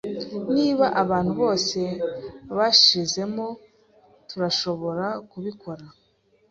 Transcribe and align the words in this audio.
Niba 0.55 0.85
abantu 1.03 1.31
bose 1.41 1.79
bashizemo, 2.55 3.45
turashobora 4.29 5.05
kubikora. 5.31 5.83